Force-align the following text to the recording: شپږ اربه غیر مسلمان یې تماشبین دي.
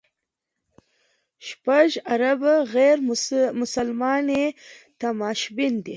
شپږ 1.47 1.89
اربه 2.13 2.53
غیر 2.75 2.97
مسلمان 3.61 4.25
یې 4.37 4.45
تماشبین 5.01 5.73
دي. 5.85 5.89